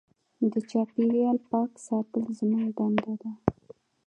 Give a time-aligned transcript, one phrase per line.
[0.51, 3.31] د چاپېریال پاک ساتل زموږ دنده ده.